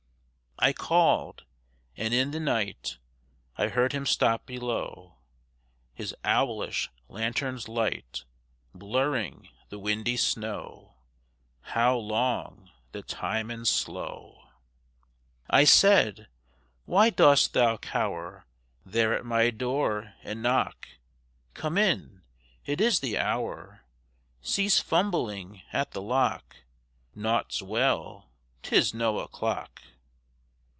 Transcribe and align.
I 0.63 0.73
called. 0.73 1.45
And 1.97 2.13
in 2.13 2.29
the 2.29 2.39
night 2.39 2.99
I 3.57 3.69
heard 3.69 3.93
him 3.93 4.05
stop 4.05 4.45
below, 4.45 5.15
His 5.91 6.13
owlish 6.23 6.87
lanthorn's 7.09 7.67
light 7.67 8.25
Blurring 8.71 9.49
the 9.69 9.79
windy 9.79 10.17
snow 10.17 10.97
How 11.61 11.95
long 11.97 12.69
the 12.91 13.01
time 13.01 13.49
and 13.49 13.67
slow! 13.67 14.49
I 15.49 15.63
said, 15.63 16.27
_Why 16.87 17.09
dost 17.15 17.53
thou 17.53 17.77
cower 17.77 18.45
There 18.85 19.15
at 19.17 19.25
my 19.25 19.49
door 19.49 20.13
and 20.21 20.43
knock? 20.43 20.87
Come 21.55 21.75
in! 21.75 22.21
It 22.67 22.79
is 22.79 22.99
the 22.99 23.17
hour! 23.17 23.81
Cease 24.43 24.79
fumbling 24.79 25.63
at 25.73 25.89
the 25.93 26.03
lock! 26.03 26.57
Naught's 27.15 27.63
well! 27.63 28.29
'Tis 28.61 28.93
no 28.93 29.17
o'clock! 29.17 29.81